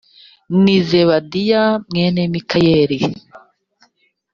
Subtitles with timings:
[0.63, 2.99] ni zebadiya mwene mikayeli